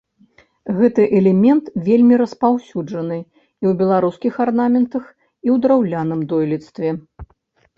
Гэты 0.77 1.03
элемент 1.17 1.65
вельмі 1.87 2.15
распаўсюджаны 2.21 3.17
і 3.19 3.25
ў 3.69 3.73
беларускіх 3.83 4.33
арнаментах, 4.47 5.03
і 5.47 5.55
ў 5.57 5.63
драўляным 5.67 6.21
дойлідстве. 6.33 6.89